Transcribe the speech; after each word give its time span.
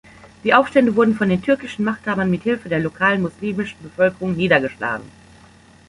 Die 0.43 0.55
Aufstände 0.55 0.95
wurden 0.95 1.13
von 1.13 1.29
den 1.29 1.43
türkischen 1.43 1.85
Machthabern 1.85 2.31
mit 2.31 2.41
Hilfe 2.41 2.69
der 2.69 2.79
lokalen 2.79 3.21
muslimische 3.21 3.75
Bevölkerung 3.83 4.35
niedergeschlagen. 4.35 5.05